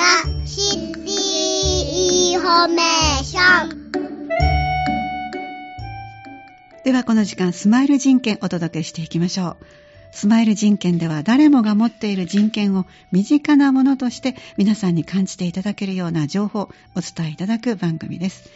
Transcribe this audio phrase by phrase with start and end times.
[0.00, 3.90] なシティインフォメーション。
[6.84, 9.66] ではこの時間スマイル人権お届けしていきましょう。
[10.12, 18.48] スマイル人権では誰もが持っている人権を身近なものとして皆さんに感じていただけるような情報をお伝えいただく番組です。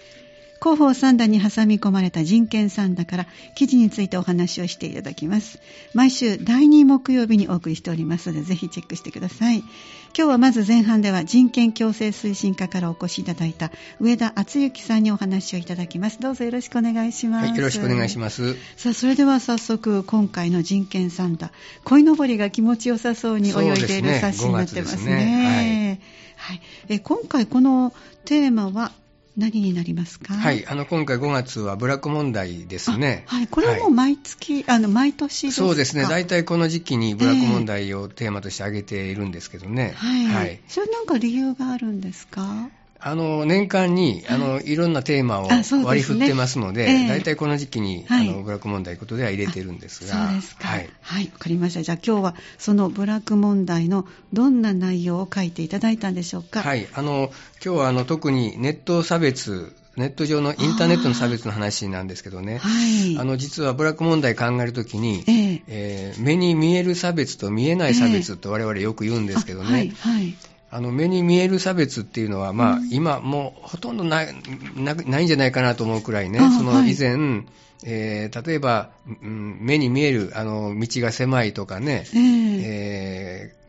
[0.65, 5.61] 広報さんだに挟み込まれた人権さんだから記事についてお話をしていただきます。
[5.93, 9.59] 毎週第2木曜日にお送りしておりますのでぜひチェックしてください。
[9.59, 9.67] 今
[10.15, 16.19] 日はまず前半では人権共生推進課からお越しいただいた上田敦之さんにお話をいただきます。
[16.19, 18.55] どうぞよろしくお願いします、はい、よろしくお願いします。
[18.79, 21.51] さあそれでは早速今回の人権三段
[21.85, 26.01] 鯉のぼりが気持ちよさそうに泳いでいる写真になってますね、ね、
[26.39, 27.93] はい、はい、え今回この
[28.25, 28.93] テーマは
[29.37, 30.33] 何になりますか？
[30.35, 33.25] はい、あの、今回5月はブラック問題ですね。
[33.27, 35.67] はい、これはもう毎月、はい、あの、毎年ですか？
[35.67, 39.95] そうですね、大体この時期にブラック問題をテーマとして挙げているんですけどね。
[39.97, 40.35] えー、はい。
[40.37, 42.69] はい、それなんか理由があるんですか？
[43.07, 45.49] あの年間にあのいろんなテーマを
[45.85, 50.69] 割り振ってますので、大体、この時期に、あのブラック問題ことでは入れてるんですが、そうですか。
[50.69, 51.83] はい、はい、わかりました。
[51.83, 56.63] じゃあ今日はそのブラック問題のどんな内容を書いていただいたんでしょうか？
[56.63, 57.31] はい、あの
[57.63, 70.35] 今日はあの特にネット差別ネット上のインターネットの差別の話なんですけどね、はい、あの実はブラック問題考えるときに、えー、えー、目に見える差別と見えない差別と我々よく言うんですけどね、はいはい、
[70.75, 74.35] あの目に見える差別っていうのは、まあ、うん、今もうほとんどない
[74.75, 77.45] ないんじゃないかなと思うくらいね、その以前、はい
[77.85, 83.65] えー、例えば、うん、目に見えるあの道が狭いとかね、えー、えー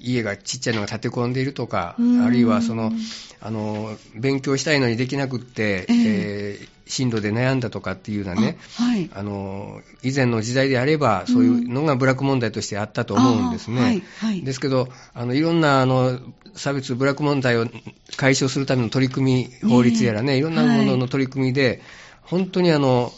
[0.00, 2.92] 家がちっちゃいのが立て込んでいるとか、あるいはその
[3.40, 13.80] あの勉強したいのにできなくって、えー、えー、進路で悩んだとかっていうようなね、はい、あの以前の時代であれば、そういうのがブラック問題としてあったと思うんですね。
[13.80, 16.18] はいはい、ですけど、あのいろんなあの
[16.54, 17.66] 差別、ブラック問題を
[18.16, 20.40] 解消するための取り組み、法律やらね、い。
[20.40, 21.82] ろんなものの取り組みで、
[22.22, 23.12] 本当にあの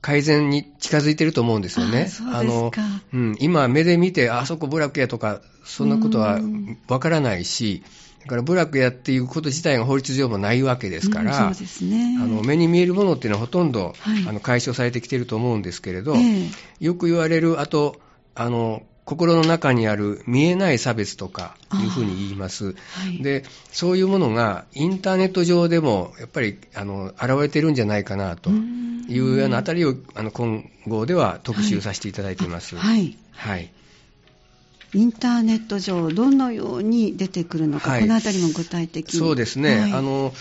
[0.00, 2.10] 改善に近づいてると思うんですよね。
[2.32, 2.72] あの、
[3.12, 6.40] うん、今目で見て、あそこブラックやとか、そんなことは
[6.88, 7.82] わからないし、
[8.24, 18.00] だからブラックやっていうこと自体が法律上もないわけですから、そうですね、あの目に見えるものっていうのはほとんど、はい、あの解消されてきてると思うんですけれど、えー、よく言われる、あと、
[18.34, 22.72] あの、心の中にある見えない差別とかいうふうに言います、は
[23.12, 32.76] い、でそういうものがインターネット上でもやっぱりあの現れてるんじゃないかなというようなあたりをあの今後では特集させていただいています。
[32.76, 33.70] はい、はい、
[34.94, 39.18] インターネット上、どのように出てくるのか、はい、このあたりも具体的に。
[39.18, 40.32] そうですね、はい、あの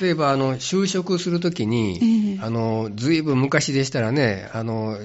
[0.00, 4.98] 例えばあの就職するときに、えー、あのずいぶん昔でしたらね、あの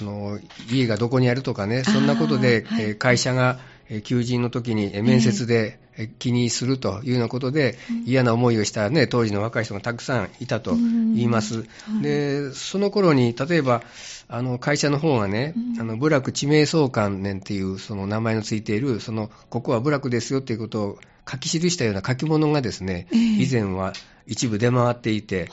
[0.00, 0.38] あの
[0.70, 3.58] 家がどこにあるとかね、そんなことで、はい、会社が
[4.04, 5.78] 求人の時に面接で
[6.18, 11.64] 気にするというようなことで、嫌な思いをした、ね、当時の若い人がたくさんいたと言います。
[12.02, 13.82] でその頃に例えば
[14.28, 20.98] あの会社の方がね、あの部落地名相関年っていうその名前のついているそのここは部落ですよということを
[21.30, 23.92] 書き記したような書き物がですね、以前は
[24.26, 25.48] 一部出回っていて、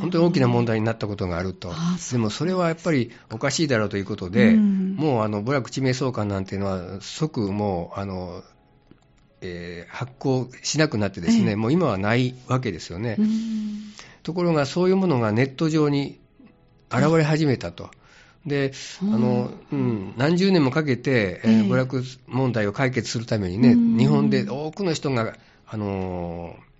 [0.00, 1.72] 本当に大きな問題になったことがあると、
[2.12, 8.42] でもそれはやっぱりおかしいだろうということで、うん、もうあの部落地名相関なんていうのは、即もうあの、
[9.40, 13.16] えー、発行しなくなってですね、えもう今はないわけですよね。
[14.22, 16.18] ところがそういうものがネット上に
[16.90, 17.90] 現れ始めたと。
[18.46, 25.36] であのうん、何十年もかけて、えー、ブラック問題を解決するためにね、日本で多くの人が、
[25.66, 26.70] あのー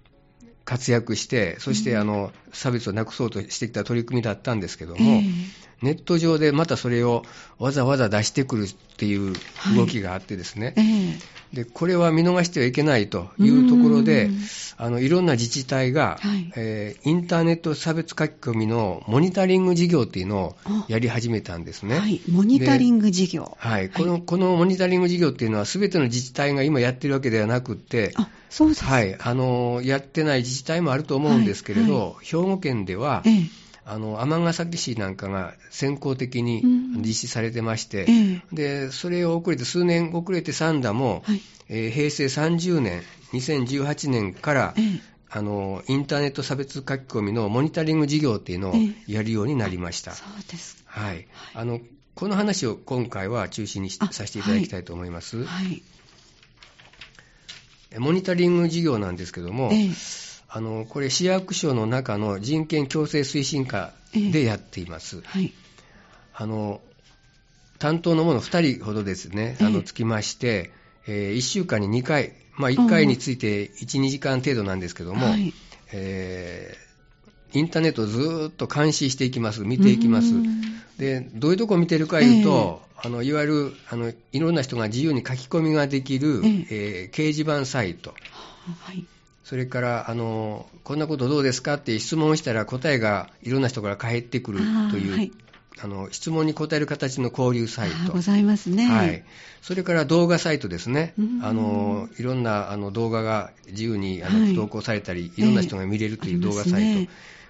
[0.70, 5.22] 活躍して、そしてあの差別をなくそうとしてきた取り組みだったんですけども、えー、
[5.82, 7.24] ネット上でまたそれを
[7.58, 9.34] わざわざ出してくるっていう
[9.76, 11.18] 動きがあってですね、はいえ。
[11.54, 14.28] ー、でこれは見逃してはいけないというところで、
[14.76, 20.56] あのいろんな自治体が、はい、えー、インターネット差別書き込みのモニタリング事業っていうのを
[20.88, 21.98] やり始めたんですね。
[21.98, 23.56] はい、モニタリング事業。
[23.58, 33.60] はい、この、このモニタリング事業っていうのは、すべての自治体が今やってるわけではなくって、あそうですはい、あのやってない自治体もあると思うんですけれど、兵庫県では、ええ
[33.92, 36.62] あの尼崎市なんかが先行的に
[36.98, 43.02] 実施されてまして、うん、でそれを遅れて、数年遅れてサダも、はい、えー、平成30年、
[43.32, 48.74] 2018年から、えー、あのインターネット差別書き込みのモニタリング事業っていうのを
[49.08, 50.12] やるようになりました。
[50.12, 51.80] そうですはい、あの
[52.14, 55.44] この話を今回は中心にさせていただきたいと思います。
[55.44, 55.82] はい、
[57.98, 65.18] モニタリング事業なんですけども、えー、あのこれ市役所の中の人権共生推進課でやっています。
[65.18, 65.52] えーはい、
[66.34, 66.80] あの
[67.78, 70.72] 担当の者2人ほどですね、あのつきまして、
[71.06, 75.54] えー、1週間に2回、まあ、1回について1、2時間程度なんですけども、はい、
[75.92, 80.32] えー、インターネットをずっと監視していきます、見ていきます。
[80.98, 88.14] で、どういうとこを見てるかいうと、えー、あのいわゆるあのいろんな人が自由に書き込みができる、えー、えー、掲示板サイト、
[88.80, 89.06] はい、
[89.50, 94.60] それからあの、こんなことどうですかって質問をしたら答えがいろんな人から返ってくる
[94.92, 95.32] という、はい、
[95.82, 98.12] あの質問に答える形の交流サイト。
[98.12, 98.86] ございますね。
[98.86, 99.24] はい。
[99.60, 101.14] それから動画サイトですね。
[101.42, 106.78] あの、いろんなあの動画が自由にあの、はい、投稿されたり、いろんな人が見れるという動画サイト。
[106.78, 107.08] えー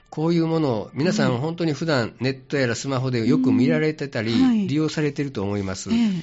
[0.09, 5.89] こういうものを、皆さん本当に普段ネットやらスマホでよく見られてたり、利用されていると思います。
[5.91, 6.23] えー、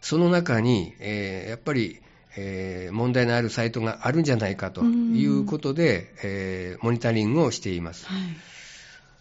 [0.00, 2.00] その中に、えー、やっぱり、
[2.36, 8.06] えー、問題のあるサイトがあるんじゃないかということで、えモニタリングをしています。
[8.06, 8.20] はい。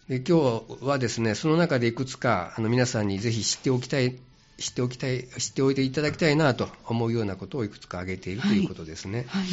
[0.09, 4.15] で今日はですね、その中でいくつかあの皆さんにぜひ知っておきたい、
[4.57, 9.25] 知っておきたい、知っておいていただきたいなと思うようなことをいくつか挙げているということですね。
[9.27, 9.44] はい、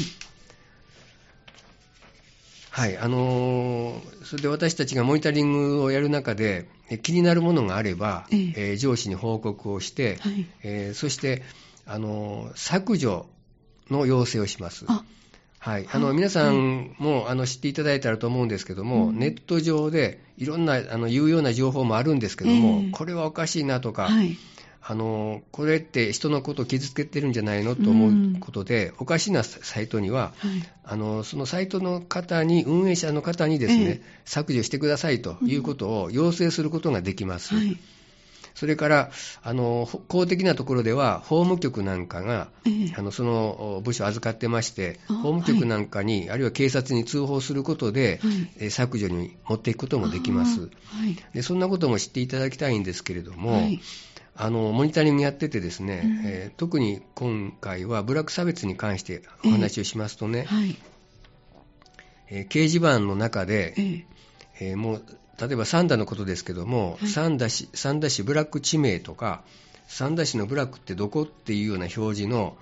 [2.71, 6.69] はい、はい、あのー、それで私たちがモニタリングをやる中で、
[7.03, 8.73] 気になるものがあれば、ええ。
[8.75, 11.43] ー、上司に報告をして、はい、えー、そして、
[11.87, 13.27] あの削除
[13.91, 14.87] の要請をします。
[15.59, 24.37] はい、あの皆さんもあの知っていただいたらと思うんですけども、うん、ネット上でいろんなあの有用な情報もあるんですけども、えー、これはおかしいなとか、はい、
[24.83, 30.51] あのこれって人のことを傷つけてるんじゃないのと思うことで、うん、おかしなサイトには、はい、
[30.85, 37.55] あのそのサイトの方に、運営者の方にですね、えー、削除してくださいということを要請することができます。
[37.55, 37.79] はい
[38.55, 39.11] それから、
[39.43, 48.21] あの、公的なところでは、法務局なんかが、えー、あの、その部署を預かってまして、法務局なんかに、はい、あるいは警察に通報することで、
[48.59, 50.69] はい、削除に持っていくこともできます、は
[51.07, 51.43] い、で。
[51.43, 53.69] そんなことも知っていただきたいんですけれども、
[54.37, 60.77] あの、モニタリングやっててですね、うん、えー、特に今回は部落差別に関してお話をしますとね、えー
[62.31, 64.05] えー、掲示板の中で、えー
[64.61, 65.05] えー、もう
[65.41, 69.43] 例えばサンダのことですけども、はい、サンダ市サンダ市ブラック地名とか、
[69.89, 72.57] サンダ市のブラックってどこっていうような表示の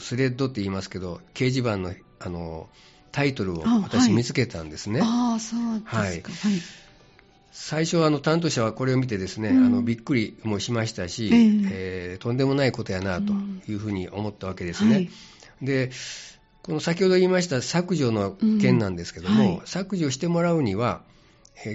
[0.00, 2.68] スレッドって言いますけど、掲示板のあの
[3.12, 5.00] タイトルを私見つけたんですね。
[5.02, 5.96] あ、はい、そうですか。
[5.96, 6.22] はい、
[7.52, 13.32] 最初あの担当者はこれを見てですね、うん、あのびっくりもしましたし、えー、えー、とんでもないことやなと
[13.68, 14.90] いうふうに思ったわけですね。
[14.90, 14.94] うん。
[14.94, 15.10] はい、
[15.62, 15.90] で
[16.62, 19.56] この先ほど言いました削除の件なんですけども、うん。
[19.58, 21.13] はい、削除してもらうには、えー、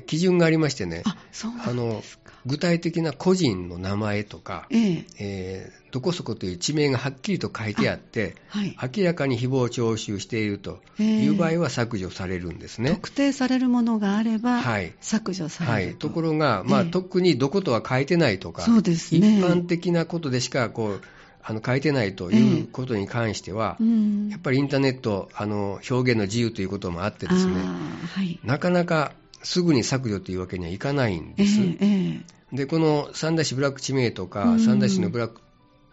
[0.05, 2.03] 基準がありましてね、あの
[2.45, 12.91] 具体的な個人の名前とか、えー、えー、どこそこという地名がはっきりと書いてあって、はい、明らかに誹謗徴収しているという場合は削除されるんですね。
[12.91, 14.61] 特定されるものがあれば、
[15.01, 21.01] 削除されると、はい、ところが、まあ、特にどことは書いてないとか、そうですね、一般的なことでしかこう
[21.43, 27.53] あの書いてないということに関しては、えーうん、やっぱりインターネットあの表現の自由ということもあってですね、
[28.13, 29.13] はい、なかなか
[29.43, 31.59] すぐに削除というわけにはいかないんです。
[31.61, 35.41] えーえー、で、この三田市ブラック地名とか、三田市のブラック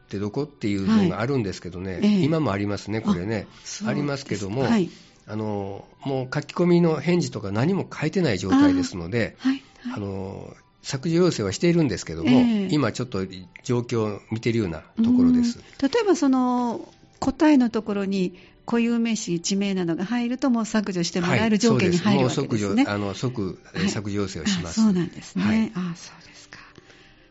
[0.07, 2.01] ってどこっていうのがあるんですけどね、はい。
[2.01, 3.47] えー、今もありますね、これね。
[3.87, 4.91] ありますけども、はい、
[5.27, 9.63] あの、もう書き込みの返事とか何も書いてない状態ですので、あはい、
[9.95, 13.27] あの削除要請はしているんですけども、えー、今ちょっと
[13.65, 15.59] 状況を見ているようなところです。
[15.83, 16.89] 例えばその
[17.19, 22.85] 答えのところに固有名詞、地名などが入ると、もう削除してもらえる条件に入るわけですね。
[22.85, 24.83] はい、もう即、あの即削除要請をします。
[24.83, 25.45] そうなんですね。
[25.45, 26.59] はい、あそうですか。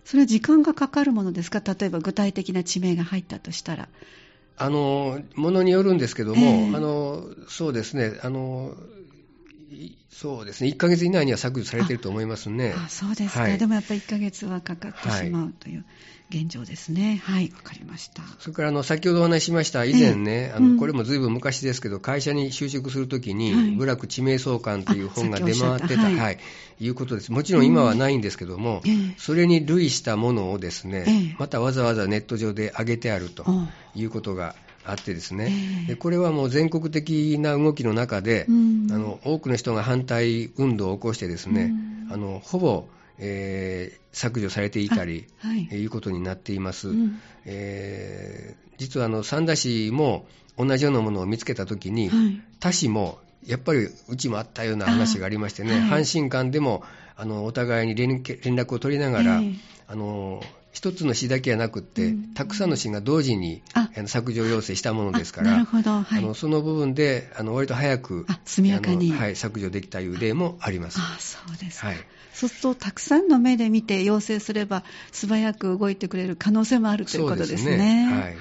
[0.06, 1.60] それは時間がかかるものですか？
[1.62, 3.90] 例えば具体的な地名が入ったとしたら。
[4.58, 8.74] あの、ものによるんですけども、えー、あの、そうですね、あの、
[10.10, 12.74] そうですね、1ヶ月以内には削除されていると思いますね。
[12.78, 15.86] あそうですか、はい、でもやっぱり1ヶ月はかかってしまうという。
[16.30, 17.22] 現状ですね。
[17.24, 18.24] はい、わかりました。
[18.40, 26.40] それからあの先ほどお話ししました以前ね、えー、あのこれもずいぶん昔ですけど、会社に就職するときに、はい、部落地名相関という本が出回ってた、はい、はい、
[26.80, 27.32] いうことです。
[27.32, 33.46] もちろん今はないんですけども、うん、それに類したものをですね、えー、またわざわざネット上で上げてあると
[33.94, 34.56] いうことが
[34.86, 41.74] あってですね、えー、でこれはもう全国的な動きの中で、うん、あの多くの人が反対運動を起こしてですね、
[42.08, 42.88] うん、あのほぼ
[43.18, 46.90] えー、削除されていたり、はい、えー、いうことになっています。
[46.90, 50.28] うん、えー、実はあの三田市も
[50.58, 56.84] 同じようなものを見つけたときに、はい、他市もやっぱりうちもあったような話がありましてね、はい、阪神間でも
[57.16, 59.56] あのお互いに連絡を取りながら、えー、
[59.88, 60.42] あの
[60.76, 63.64] 一つの詩だけじゃなくって、うん、たくさんの詩が同時に
[64.08, 71.00] 削除要請したものですから、なるほど、はい、あのその部分であの割と早く速やかに、はい、削除できたいう例もあります。
[71.00, 71.96] あそうですはい、
[72.34, 77.58] そうすると、たくさんの目で見て要請すれば、素早く動いてくれる可能性もあるということですね。
[77.58, 78.06] すね。
[78.12, 78.38] はい。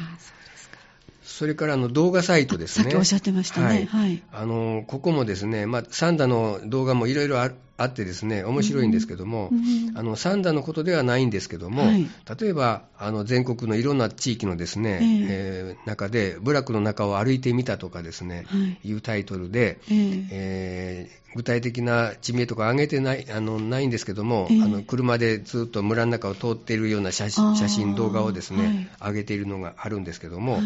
[1.23, 2.85] それからあの動画サイトですね。
[2.85, 3.67] さっきおっしゃってましたね。
[3.67, 3.87] はい。
[3.87, 12.09] はい、あのここもですね、まあ、サンダの動画もいろいろあってですね、面白いんですけども、うん、あのサンダのことではないんですけども、はい、
[12.41, 30.61] 例えばあの全国のいろんな地域のですね、えー、えー、中で、部落の中を歩いてみたとかですね、はい、いうタイトルで、えー、えー、具体的な地名とか挙げてないあのないんですけども、えー、あの車でずっと村の中を通っているような写真、動画をですね、上げているのがあるんですけども、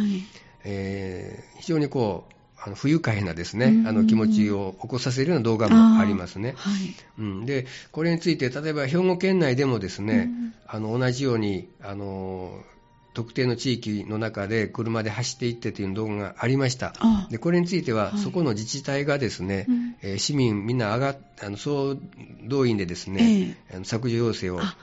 [0.64, 6.54] えー、非常にこう、あの不愉快なですね、あの気持ちを起こさせるような動画もありますね。
[6.56, 6.94] はい。
[7.18, 10.28] うん、で、これについて、例えば兵庫県内でもですね、
[10.66, 12.60] あの同じように、あの
[13.18, 16.92] 特定の地域の中で車で走っていってという動画がありました。
[17.30, 19.66] でこれについては、はい、そこの自治体がですね、
[20.02, 21.96] うん、市民みんな上があの総
[22.44, 24.74] 動員でですね、えー、削除要請をあ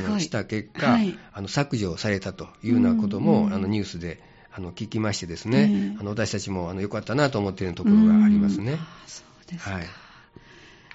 [0.00, 4.20] のした結果、はい、あの削除されたというようなことも、あのニュースで
[4.56, 8.78] あの聞きましてですね、えー、あの私たちもあの良かったなと思っているところがありますね。
[9.06, 9.86] そうですはい、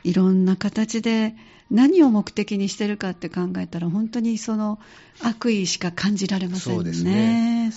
[0.05, 1.35] いろんな形で
[1.69, 4.79] 何を目的にしてるかって考えたら本当にその
[5.21, 6.77] 悪意しか感じられませんね。
[6.77, 7.73] そうですね。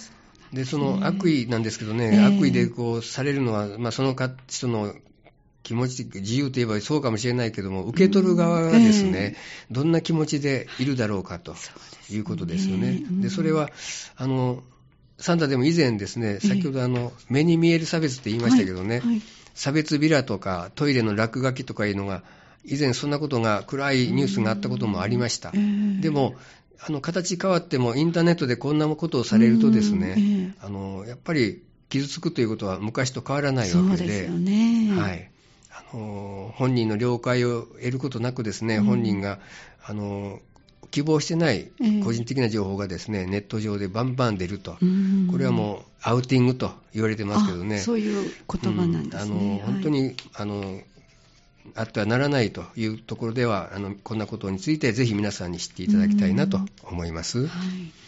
[0.52, 4.14] でその悪意なんですけどね、えー、悪意でこうされるのは、まあ、その
[4.46, 4.94] 人の
[5.62, 11.54] 気持ち、自由といえばそうかもしれないけども、受け取る側がですね、えー、どんな気持ちでいるだろうかと
[12.10, 13.00] いうことですよね。
[13.20, 13.70] で、それは、
[14.16, 14.62] あの、
[15.18, 19.22] サンタでも以前ですね、先ほどあの、目に見える差別って言いましたけどね、はいはい、
[19.54, 22.22] 差別ビラとかトイレの落書きとかいうのが、
[22.64, 25.52] 以前そんなことが暗いニュースがあったこともありました。
[26.00, 26.34] でも、
[26.84, 35.30] あの形変わってもインターネットでこんなことをされるとですね、あのやっぱり傷つくということは昔と変わらないわけで、でね、はい、
[35.70, 39.38] あの本人の了解を得ることなくですね、本人が
[39.84, 40.40] あの
[40.92, 41.72] 希望してない
[42.04, 44.76] 個人的な情報がですね、えー、ネット上でバンバン出ると、
[45.30, 49.60] これはもうアウティングと言われてますけどね、そういう言葉なんですね。
[49.64, 50.80] うん、あの本当に、はい、あの
[51.74, 57.46] あってはならないというところでは、あのこんなことについてぜひ皆さんに知っていただきたいなと思います。
[57.46, 58.02] はい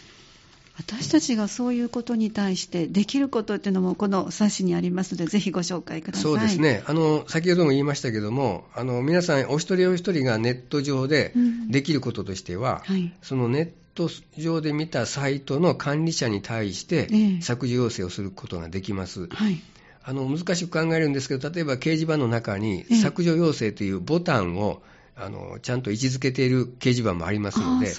[0.76, 6.22] 私たちがそういうことに対してできることっていうのもこの冊子にありますのでぜひご紹介ください。
[6.22, 6.82] そうですね。
[6.86, 11.32] あの先ほども言いましたけどもあの皆さんお一人お一人がネット上で
[11.68, 12.94] できることとしては、うん。
[12.94, 17.08] はい、そのネット上で見たサイトの管理者に対して
[17.40, 19.60] 削除要請をすることができます、えはい。
[20.06, 24.82] あの難しく考えるんですけど、例えば掲示板の中に削除要請というボタンを、
[25.16, 27.94] あのちゃんと位置づけている掲示板もありますので、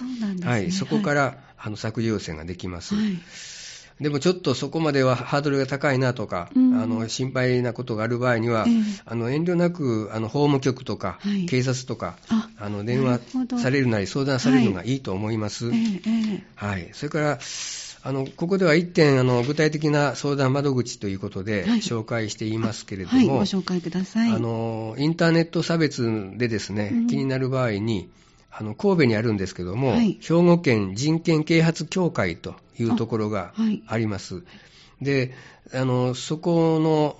[0.45, 2.95] はい、そこから、はい、あの削除要請ができます。
[2.95, 3.17] はい。
[3.99, 12.17] でもちょっとそこまではハードルが高いなとか、うん、あの心配なことがある場合には、えー、あの遠慮なくあの法務局とか、はい、警察とか
[12.59, 13.21] あの電話
[13.57, 15.69] されるなり相談されるのがいいと思います。
[15.69, 17.39] はい、えーはい、それから
[18.07, 24.31] あのここでは1点あの、具体的な相談窓口ということで紹介していますけれども、はい、ご紹介ください。
[24.31, 28.07] あのインターネット差別でですね、うん、気になる場合に、
[28.51, 33.55] あの神戸にあるんですけども、はい、兵庫県人権啓発協会というところが
[33.87, 34.43] あります。
[35.01, 35.33] で
[35.73, 37.15] あのそこの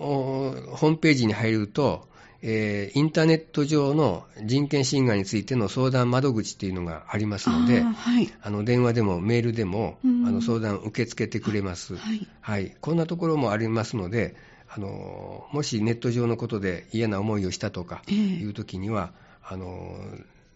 [0.78, 2.08] ホームページに入ると、
[2.48, 14.36] えー、インターネット上の人権侵害についての相談窓口っていうのがありますので、あはい、あの電話でもメールでも、あの相談受け付けてくれます、はい、はい、こんなところもありますので
[14.70, 19.12] あの、もしネット上のことで嫌な思いをしたとかいうときには、
[19.50, 19.98] えー、あの、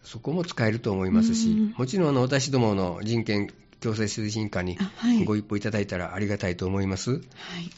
[0.04, 4.78] そこも使えると思いますし、もちろんあの私どもの人権強制推進課に
[5.24, 7.12] ご一報いただいたらありがたいと思います。
[7.12, 7.22] はい。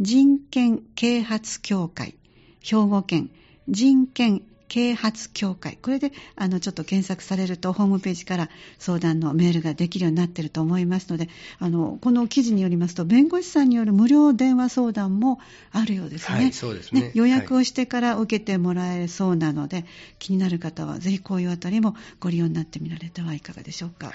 [0.00, 2.14] 人権啓発協会。
[2.60, 3.30] 兵庫県
[3.68, 5.78] 人権啓発協会。
[5.80, 15.40] これで、あの、ちょっと検索されると、ホームページから相談のメールができるようになっていると思いますので、あの、この記事によりますと、弁護士さんによる無料電話相談も
[15.72, 16.38] あるようですね。
[16.38, 17.00] はい、そうですね。
[17.00, 19.86] ね予約をしてから受けてもらえそうなので、はい、
[20.18, 24.08] 気になる方は、ぜひこういうあたりもご利用になってみられてはいかがでしょうか。
[24.08, 24.14] はい、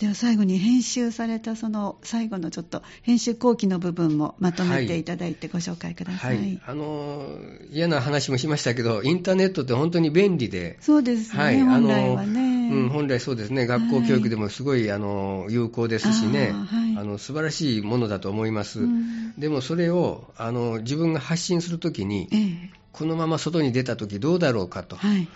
[0.00, 6.36] では、最後に編集された、その、最後のちょっと、編集後期の部分もまとめていただいてご紹介ください。
[6.36, 6.60] はい。
[6.66, 7.38] あの、
[7.70, 18.80] 嫌な話もしましたけど、インターネットって本当に便利で、そうですね、はい、あの、ね、うん、本来そうですね、学校教育でもすごい、あの有効ですしね、あ、はい、の素晴らしいものだと思います。
[18.80, 24.96] うん、でもそれをあの自分が発信するときに、えー、このまま外に出たときどうだろうかと。
[24.96, 25.28] はい。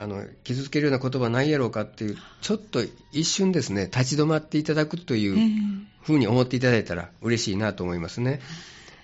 [0.00, 8.40] あの傷つけるような言葉ないやろうかっていう、ちょっと一瞬ですね、立ち止まっていただくというふうに思っていただいたら嬉しいなと思いますね。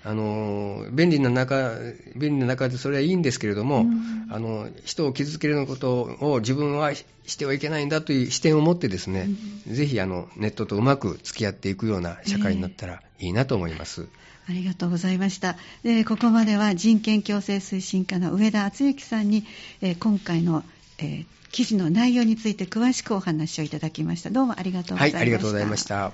[0.06, 1.78] あの便利な中
[2.14, 7.04] 便利な中でそれはいいんですけれども、うん、あの人を傷つけるようなことを自分はし
[7.38, 9.28] てはいけないんだという視点を持ってですね、
[9.66, 14.06] うん、ぜひあのネットとうまく付き合っていくような社会になったらいいなと思います。
[14.48, 15.56] えー、ありがとうございました。
[15.84, 19.46] えここまでは人権共生推進課の上田敦之さんに、
[19.80, 20.64] えー、今回の、
[20.98, 24.28] えー、記事の内容について詳しくお話をいただきました。
[24.28, 25.16] どうもありがとうございました。
[25.16, 26.12] はい、ありがとうございました。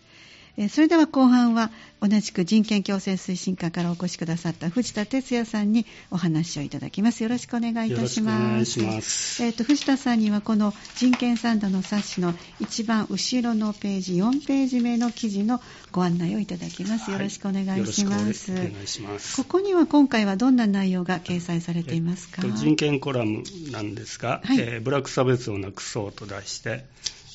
[0.70, 1.70] それでは後半は
[2.02, 7.24] 同じく人権共生推進課からお越しくださった藤田哲也さんにお話をいただきます。
[7.24, 9.44] よろしくお願いいたします。
[9.44, 17.12] えっ、ー、と藤田さんにはこの人権サンドの冊子の一番後ろのページ4ページ目の記事のご案内をいただきます。
[17.12, 18.52] よろしくお願いします。
[18.52, 19.38] はい、お願いします。
[19.38, 22.42] ここには今回はどんな内容が掲載されていますか？
[22.46, 26.86] えっと、人権コラムなんですが、はい、えー、ブラック差別をなくそうと題して、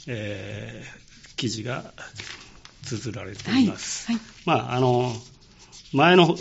[0.07, 1.93] えー、記事が
[2.83, 4.07] 綴られています。
[4.07, 5.13] はいはい、まあ、あの、
[5.93, 6.37] 前の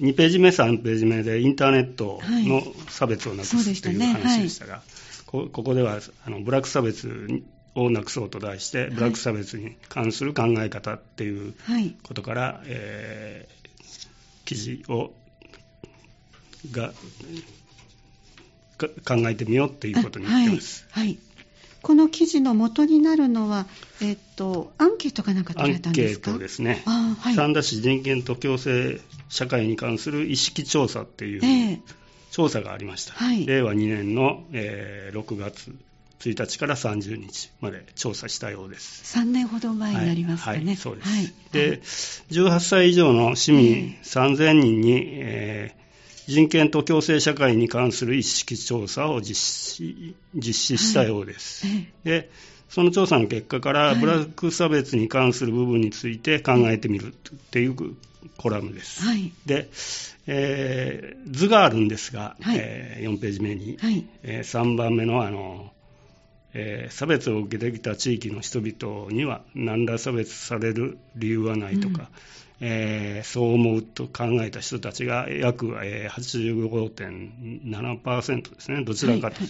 [0.00, 4.82] 2ページ目、3ページ目でインターネットの差別をなくすという話でしたが、
[5.26, 7.42] ここではあのブラック差別
[7.74, 11.54] をなくそうと題して、ブラック差別に関する考え方っていう
[12.02, 15.12] ことから、はい、えー、記事を
[16.70, 16.92] が
[18.78, 20.86] 考えてみようっていうことになってます。
[20.90, 21.18] はい、はい
[21.86, 23.64] この記事の元になるのは、
[24.02, 26.32] えっと、アンケートかなんか取られたんですか？
[26.32, 26.82] アンケートですね。
[26.84, 31.80] はい、三田市人権と共生社会に関する意識調査っていう
[32.32, 33.12] 調査がありました。
[33.14, 35.72] はい、令和2年の、えー、6月
[36.18, 39.16] 1日から30日まで調査したようです。
[39.16, 40.56] 3年ほど前になりますかね。
[40.56, 41.08] はい、はい、そうです。
[41.08, 41.80] はい、で、
[42.30, 45.45] 18歳以上の市民3000人に、えー
[46.26, 51.66] 人権と共生社会に関する意識調査を実施実施したようです。
[51.66, 52.30] はい、で
[52.68, 57.76] その調査の結果から、ブラック差別に関する部分について考えてみるっていう
[58.36, 59.04] コラムです。
[59.04, 59.68] はい、で、
[60.26, 65.72] えー、図があるんですが、はい、えー、4ページ目に、はい、えー、3番目のあの、
[66.54, 72.10] えー、差別を受けてきた地域の人々には何ら差別される理由はないとか、
[72.60, 79.42] えー、そう思うと考えた人たちが約、えー、85.7%ですね、どちらかと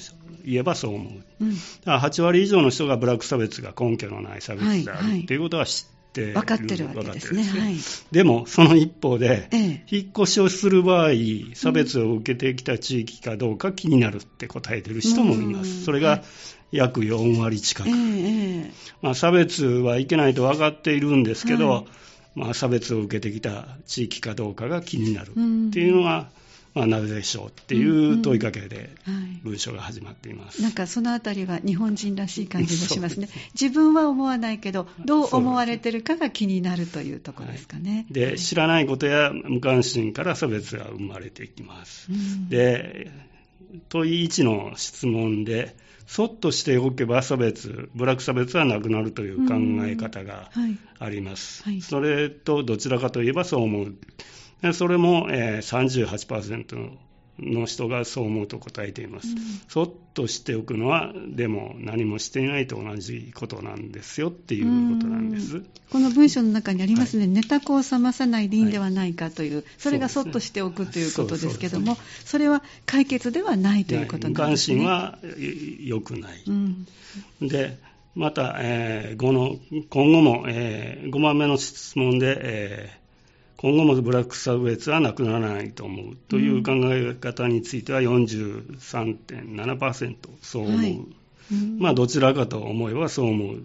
[0.45, 7.45] いえばそう思う、はいはい、だから8割以上の人がブラック差別が根拠のない差別であるということは知ってる、分かってるわけですね。
[7.45, 7.77] はい、
[8.11, 11.11] でも、その一方で、ええ、引っ越しをする場合、
[11.55, 15.85] 差別を受けてきた地域かどうか気になるって答えてる人もいます。
[15.85, 16.23] それが
[16.73, 17.89] 約4割近く。
[17.89, 18.71] え
[19.03, 21.87] まあ、差別はいけないと分かっているんですけど、
[22.37, 25.33] まあ、差別を受けてきた地域かどうかが気になるっ
[25.73, 26.29] ていうのは、
[26.75, 28.91] まあ、なぜでしょうっていう問いかけで
[29.43, 33.29] 文章が始まっています、なんかそのあたりは日本人らしい感じもしますね。
[33.59, 42.09] 自分は思わないけどどう思われてるかが気になるというところですかね、はい、で知らないことや無関心から差別が生まれていきます、
[42.51, 43.11] で
[43.89, 45.75] 問い1の質問で
[46.07, 49.55] そっとしておけば差別、ブラック差別はなくなるという考
[49.87, 50.51] え方が
[50.99, 51.65] あります。
[51.65, 53.95] はいはい、それとどちらかといえばそう思う。
[54.73, 56.97] それも、えー、38%の
[57.39, 59.37] の人がそう思うと答えています、うん、
[59.69, 65.63] そっとしておくのはでも何もしていないと同じことなんですよっていうことなんです。
[65.91, 75.19] この文章の中にありますね、はい、寝た子を覚まさないでいいんではないかという、はい、それがそっとしておくということですけどもそれは解決ではないということなんですね、関心は
[75.81, 76.87] 良くない、うん、
[77.41, 77.79] で
[78.15, 79.57] また、えー、の
[79.91, 83.06] 今後も、えー、5番目の質問で、えー
[83.57, 91.01] 今後もブラック差別はなくならないと思うという考え方については43.7%そう思う、はい。
[91.53, 93.65] うん、まあどちらかと思えばそう思う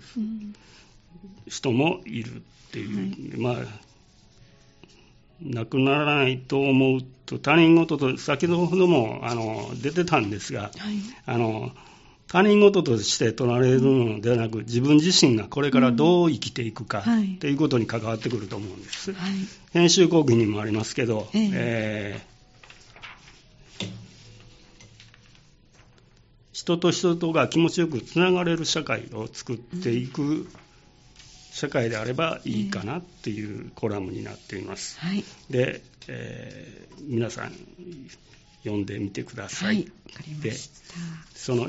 [1.47, 2.39] 人もいるっ
[2.71, 3.65] ていう、はい、まあ
[5.41, 10.71] なくならないと思うと、他人事と、先ほどもあの出てたんですが、はい。
[11.25, 11.71] あの
[12.31, 17.13] 他人事として取られるのではなく、自分自身がこれからどう生きていくか、うん。
[17.13, 17.27] はい。
[17.39, 19.11] ということに関わってくると思うんです。
[19.11, 19.31] はい。
[19.73, 21.49] 編集講義にもありますけど、ええ。
[21.53, 22.31] えー
[26.53, 30.47] 人と人とが気持ちよくつながれる社会を作っていく
[31.51, 34.99] 社会であればいいかなっていうコラムになっています。
[34.99, 35.23] はい。
[35.49, 37.51] で、えー皆さん
[38.63, 39.67] 読んでみてくださ。
[39.67, 39.91] はい
[40.41, 40.53] で
[41.35, 41.67] その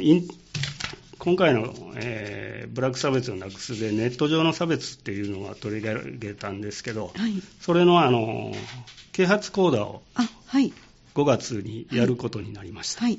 [1.18, 7.34] 今回の、えーブラック差別をなくすでネット上の差別っていうのは取り上げたんですけど、はい。
[7.60, 8.52] それのあの
[9.12, 10.72] 啓発講座をあはい。
[11.14, 13.02] 5月にやることになりました。
[13.02, 13.18] はい。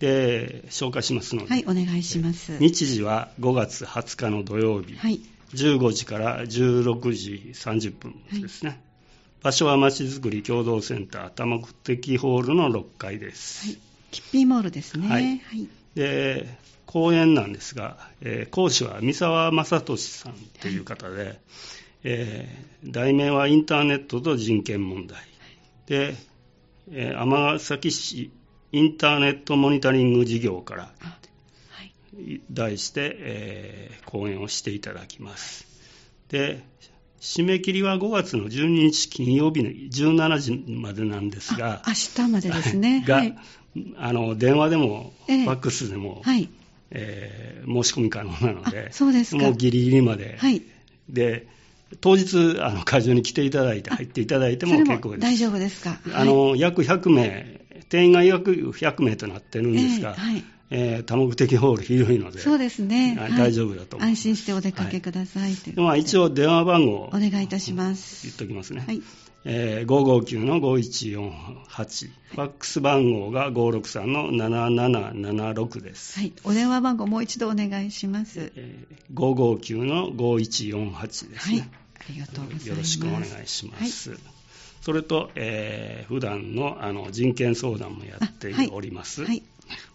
[0.00, 2.58] で、紹介しますので、はいお願いします。
[2.58, 5.20] 日時は5月20日の土曜日、はい。
[5.54, 8.80] 15時から16時30分ですね。
[9.42, 13.68] 場所はまちづくり共同センター多目的ホールの6階です。
[13.68, 13.78] はい。
[14.10, 15.08] キッピーモールですね。
[15.08, 15.38] はい。
[15.38, 15.68] はい。
[15.94, 21.40] で、講演なんですが、えー講師は三沢正俊さんという方で、
[22.04, 25.18] えー題名はインターネットと人権問題。
[25.86, 26.14] で、
[26.90, 28.30] えー尼崎市
[28.72, 30.92] インターネットモニタリング事業から
[32.50, 35.66] 題して、えー講演をしていただきます。
[36.28, 36.62] で、
[37.20, 43.04] 締め切りは5月の12日金曜日の17時までなんですが、あ明日までですね。
[43.06, 43.36] が、はい。
[43.98, 45.44] あの電話でも、ええ。
[45.44, 46.48] ファックスでも、はい。
[46.90, 49.42] えー申し込み可能なのであ、そうですか。
[49.42, 50.62] もうギリギリまで、はい。
[51.08, 51.46] で
[52.00, 55.06] 当日あの会場に来ていただいて、入っていただいても結構です。
[55.08, 56.00] も大丈夫ですか。
[56.14, 68.84] あの約100名、定員が約100名となってるんですが、ええはいえー多目的ホール広いので、そうですね、はいはい大丈夫だと思います安心してお出かけください、といまあ、一応電話番号をお願いいたします言っておきますね。
[68.86, 69.02] はい
[69.44, 76.18] えー559の5148、ファックス番号が563の7776です。
[76.18, 78.52] はい、お電話番号もう一度お願いします。
[78.54, 82.68] えー559の5148ですはいね。、ありがとうございます。
[82.68, 84.18] よろしくお願いします。
[84.82, 89.24] それと、えー普段のあの人権相談もやっております。
[89.24, 89.42] はい、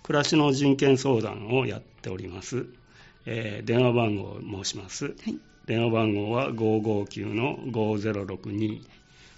[0.06, 2.68] 暮らしの人権相談をやっております。
[3.26, 5.06] えー電話番号を申します。
[5.06, 8.82] はい、電話番号は559の5062。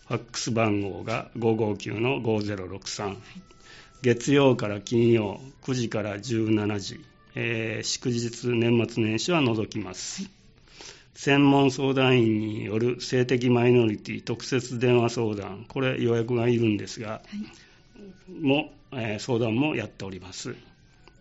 [0.10, 3.15] ファックス番号が559の5063。
[4.01, 6.99] 月曜から金曜9時から17時。
[7.36, 10.30] えー祝日、年末年始は除きます。
[11.13, 17.21] 専門相談員による性的マイノリティ特設電話相談、これ予約がいるんですが、は
[18.30, 20.56] い、も、えー相談もやっております。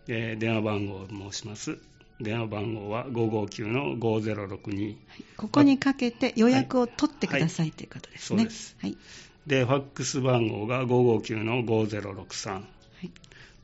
[0.07, 1.77] えー電話番号を申します。
[2.19, 4.95] 電話番号は559の5062。
[5.37, 8.39] ここにかけて予約を取ってください、ということですね。
[8.39, 8.97] そうですはい、
[9.45, 12.53] で、ファックス番号が559の5063。
[12.53, 12.61] は
[13.03, 13.11] い、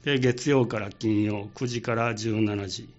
[0.03, 2.89] で、月曜から金曜9時から17時。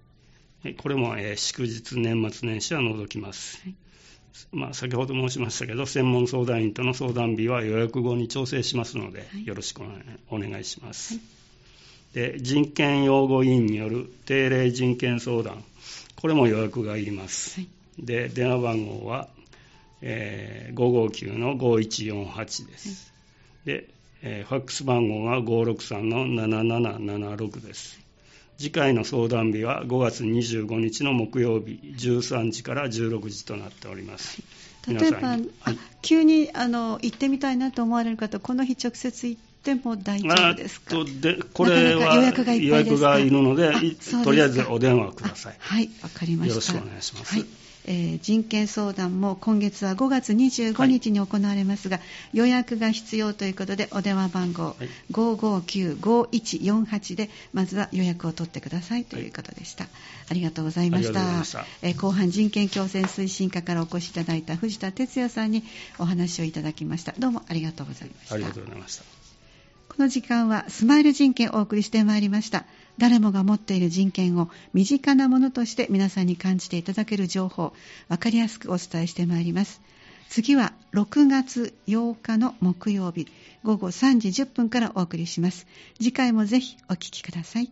[0.65, 3.61] えこれも、えー祝日、年末年始は除きます。
[3.63, 3.75] はい
[4.53, 9.83] まあ、先ほど申しましたけど、専門相談員との相談日は予約後に調整しますので、はいよろしく
[10.31, 11.19] お願いします。
[12.15, 15.65] で人権擁護委員による定例人権相談、
[16.17, 17.61] これも予約がいります。
[17.61, 17.69] はい
[17.99, 19.29] で電話番号は、
[20.03, 23.13] えー559の5148です。
[23.65, 23.89] で、
[24.23, 28.04] えーファックス番号が563の7776です。
[28.59, 34.43] 次回の相談日は5月25日の木曜日13時から16時となっております。
[34.87, 35.51] 例えば、皆さんに。
[35.65, 40.97] あ急にあの行ってみたいなと思われる方、この日直接行っても大丈夫ですか？
[41.21, 43.73] でこれは予約がいるので
[44.23, 45.55] とりあえずお電話ください。
[45.55, 45.57] あ。
[45.61, 46.51] はい、わかりました。
[46.51, 47.35] よろしくお願いします。
[47.35, 47.47] はい
[47.87, 52.01] えー人権相談も今月は5月25日に行われますが、
[52.33, 59.85] 予約が必要ということで、お電話番号、い559-5148で、まずは予約を取ってくださいということでした。
[60.31, 61.45] ありがとうございました。
[61.45, 65.65] したえー後半人権共生推進課からお越しいただいた藤田哲也さんに
[65.99, 67.15] お話をいただきました。
[67.19, 68.35] どうもありがとうございました。
[68.35, 69.05] ありがとうございました。
[69.89, 72.65] この時間はスマイル人権をお送りしてまいりました。
[72.99, 77.73] 誰もが持っている人権を身近なものとして皆さんに感じていただける情報、
[78.09, 79.81] わかりやすくお伝えしてまいります。
[80.29, 83.29] 次は6月8日の木曜日
[83.63, 85.67] 午後3時10分からお送りします。
[85.99, 87.71] 次回もぜひお聞きください。